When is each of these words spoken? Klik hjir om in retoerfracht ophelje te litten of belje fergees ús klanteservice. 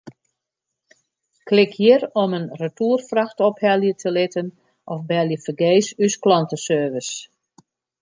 Klik 1.51 1.75
hjir 1.81 2.05
om 2.23 2.33
in 2.39 2.47
retoerfracht 2.63 3.37
ophelje 3.49 3.93
te 4.01 4.09
litten 4.17 4.49
of 4.93 4.99
belje 5.15 5.39
fergees 5.47 5.87
ús 6.09 6.21
klanteservice. 6.27 7.13